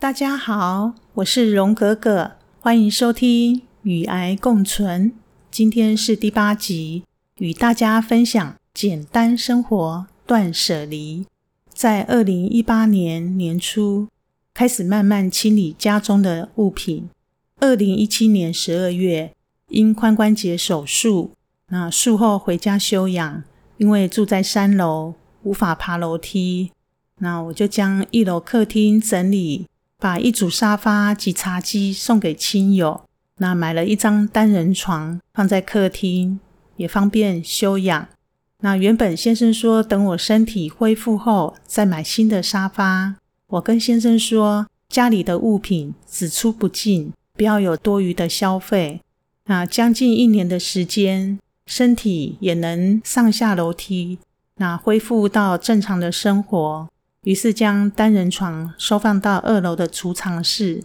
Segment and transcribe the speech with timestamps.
[0.00, 5.10] 大家好，我是荣格格，欢迎收听《与癌共存》。
[5.50, 7.04] 今天是第八集，
[7.36, 11.26] 与大家分享简单生活、断舍离。
[11.68, 14.08] 在二零一八年年初
[14.54, 17.10] 开始慢慢清理家中的物品。
[17.58, 19.34] 二零一七年十二月，
[19.68, 21.32] 因髋关节手术，
[21.68, 23.44] 那术后回家休养。
[23.76, 25.12] 因为住在三楼，
[25.42, 26.70] 无法爬楼梯，
[27.18, 29.66] 那我就将一楼客厅整理。
[30.00, 33.02] 把一组沙发及茶几送给亲友，
[33.36, 36.40] 那买了一张单人床放在客厅，
[36.76, 38.08] 也方便休养。
[38.62, 43.16] 那原本先生说等我身体恢复后再买新的沙发，
[43.48, 49.02] 我跟先生说家里的物品只出不进，不要有多余的消费。
[49.46, 54.18] 那将近一年的时间，身体也能上下楼梯，
[54.56, 56.88] 那恢复到正常的生活。
[57.22, 60.82] 于是将单人床收放到二楼的储藏室，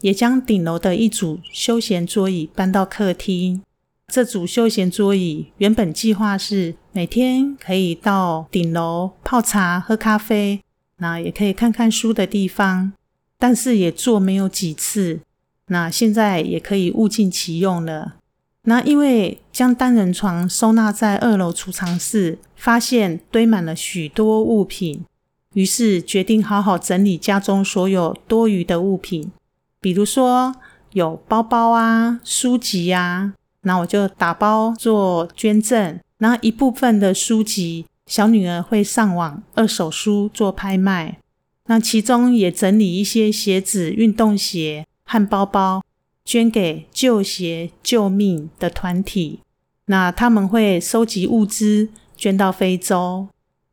[0.00, 3.62] 也将顶楼的一组休闲桌椅搬到客厅。
[4.08, 10.62] 这组休闲桌椅原本计划是每天可以到顶楼泡茶、喝咖啡，
[10.98, 12.92] 那也可以看看书的地方，
[13.38, 15.20] 但是也坐没有几次。
[15.68, 18.16] 那现在也可以物尽其用了。
[18.62, 25.04] 那因为将单人床收纳在二楼储藏室，发现堆满了许多物品。
[25.54, 29.32] 于是决定好好整理家中所有多余的物品，
[29.80, 30.54] 比如说
[30.92, 35.98] 有包包啊、书籍啊，那我就打包做捐赠。
[36.18, 41.18] 那一部分的书籍，小女儿会上网二手书做拍卖。
[41.66, 45.82] 那其中也整理一些鞋子、运动鞋和包包，
[46.24, 49.40] 捐给救鞋救命的团体。
[49.86, 53.28] 那他们会收集物资，捐到非洲。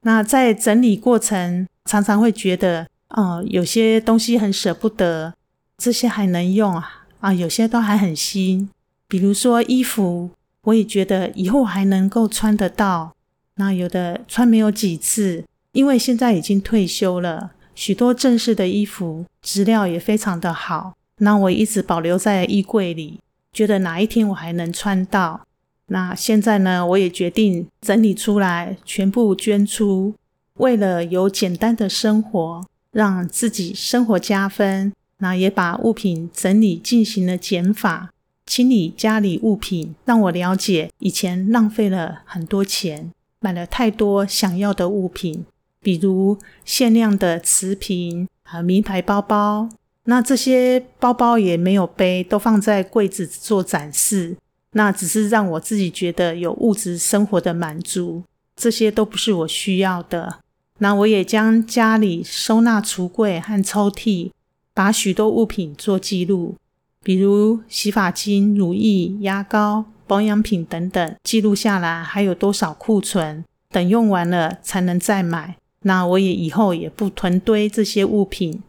[0.06, 1.68] 那在整理过程。
[1.88, 5.36] 常常会觉得，哦，有些东西很舍不得，
[5.78, 8.68] 这些还能用啊，啊，有些都还很新。
[9.08, 10.32] 比如说衣服，
[10.64, 13.14] 我也觉得以后还能够穿得到。
[13.58, 20.96] 那有的穿没有几次，因为现在已经退休了，许多正式的衣服质料也非常的好。
[21.20, 23.20] 那我一直保留在衣柜里，
[23.54, 25.42] 觉得哪一天我还能穿到。
[25.88, 30.14] 那现在呢，我也决定整理出来，全部捐出。
[30.56, 38.12] 为了有简单的生活，让自己生活加分，那也把物品整理进行了减法，
[38.46, 45.46] 清理家里物品，让我了解以前浪费了很多钱，买了太多想要的物品，
[45.82, 49.70] 比如限量的瓷瓶和名牌包包。
[50.06, 54.38] 那这些包包也没有背，都放在柜子做展示，
[54.78, 58.24] 那只是让我自己觉得有物质生活的满足，
[58.58, 60.40] 这些都不是我需要的。
[60.80, 64.32] 那我也将家里收纳橱柜和抽屉，
[64.74, 66.56] 把许多物品做记录，
[67.02, 75.56] 比如洗发精、乳液、牙膏、保养品等等，记录下来还有多少库存，等用完了才能再买。
[75.84, 78.62] 那我也以后也不囤堆这些物品。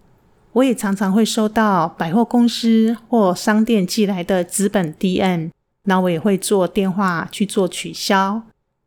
[0.52, 5.50] 我也常常会收到百货公司或商店寄来的纸本 DM，
[5.86, 8.42] 那我也会做电话去做取消。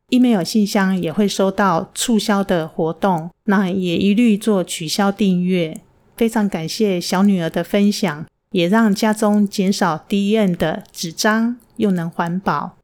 [0.09, 5.81] email 信箱也会收到促销的活动，那也一律做取消订阅。
[6.15, 12.77] 非常感谢小女儿的分享，也让家中减少 DM 的纸张，又能环保。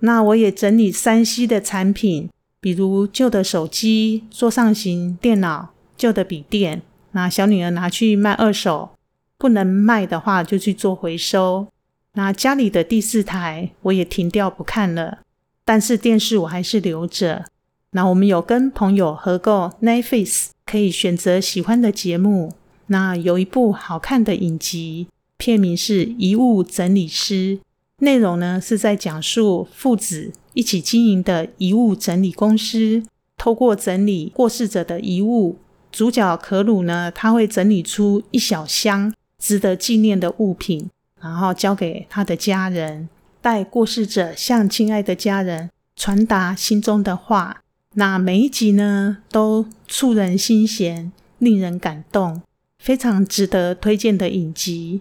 [0.00, 2.28] 那我也整理三 C 的产品，
[2.60, 6.82] 比如旧的手机、桌上型电脑、旧的笔电，
[7.12, 8.90] 那小女儿拿去卖二手，
[9.38, 11.68] 不能卖的话就去做回收。
[12.14, 15.20] 那家里的第四台我也停掉不看了。
[15.64, 17.44] 但是电视我还是留着。
[17.92, 22.52] 那我们有跟朋友合购 Netflix，可以选择喜欢的节目。
[22.86, 25.06] 那有一部好看的影集，
[25.36, 27.56] 片名是《遗物整理师》，
[27.98, 33.02] 内容呢是在讲述父子一起经营的遗物整理公司，
[33.38, 35.58] 透过整理过世者的遗物，
[35.90, 40.90] 主角可鲁呢他会整理出一小箱值得纪念的物品，
[41.22, 43.08] 然后交给他的家人。
[43.40, 47.62] 带过世者向亲爱的家人传达心中的话，
[47.94, 52.40] 那每一集呢都触人心弦，令人感动，
[52.78, 55.00] 非常值得推荐的影集。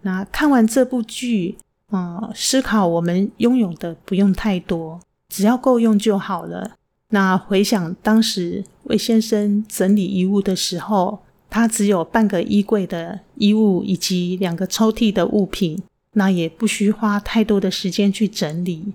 [0.00, 1.58] 那看完这部剧，
[1.90, 6.72] 嗯，思考我们拥有的不用太多，只要够用就好了。
[7.10, 11.22] 那回想当时魏先生整理遗物的时候，
[11.54, 15.80] 他只有半个衣柜的衣物以及两个抽屉的物品。
[16.14, 18.92] 那也不需花太多的时间去整理、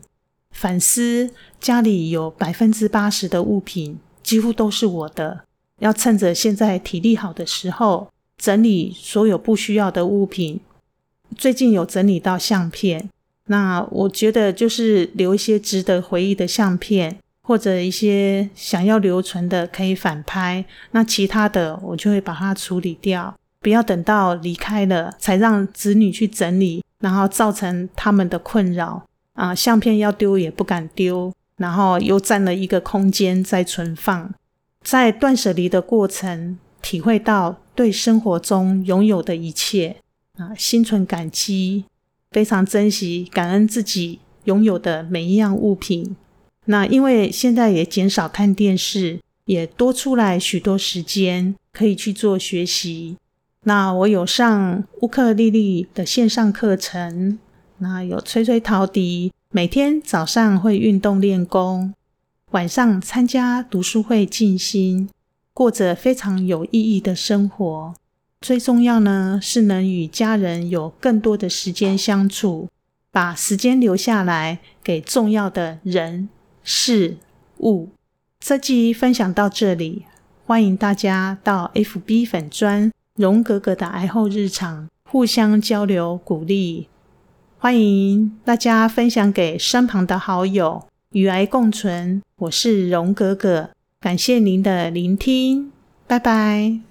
[0.52, 1.32] 反思。
[1.62, 5.46] 家里有百分之八十的物品几乎都是我的，
[5.80, 10.60] 要趁着现在体力好的时候，整理所有不需要的物品。
[11.38, 13.10] 最近有整理到相片，
[13.46, 20.64] 那我觉得就是留一些值得回忆的相片，或者一些想要留存的可以反拍。
[20.92, 29.04] 那其他的我就会把它处理掉，不要等到离开了才让子女去整理，然后造成他们的困扰
[29.34, 29.56] 啊。
[29.56, 34.32] 相片要丢也不敢丢，然后又占了一个空间在存放。
[34.84, 39.96] 在断舍离的过程，体会到对生活中拥有的一切。
[40.38, 41.86] 啊，心存感激，
[42.30, 46.16] 非常珍惜、感恩自己拥有的每一样物品。
[46.72, 53.18] 那因为现在也减少看电视，也多出来许多时间可以去做学习。
[53.64, 57.40] 那我有上乌克丽丽的线上课程，
[57.80, 61.96] 那有吹吹陶笛，每天早上会运动练功，
[62.52, 65.10] 晚上参加读书会静心，
[65.52, 67.96] 过着非常有意义的生活。
[68.42, 72.70] 最重要呢，是能与家人有更多的时间相处，
[73.12, 76.30] 把时间留下来给重要的人
[76.72, 77.18] 事
[77.62, 77.90] 物。
[78.40, 80.06] 这集分享到这里，
[80.46, 86.88] 欢迎大家到 FB 粉专荣格格的癌后日常互相交流鼓励。
[87.58, 92.22] 欢迎大家分享给身旁的好友，与癌共存。
[92.38, 95.72] 我是荣格格，感谢您的聆听，
[96.06, 96.89] 拜拜。